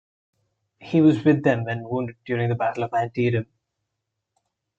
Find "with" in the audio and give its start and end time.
1.23-1.43